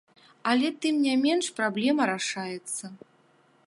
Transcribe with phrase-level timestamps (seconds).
[0.51, 2.85] Але тым не менш праблема рашаецца.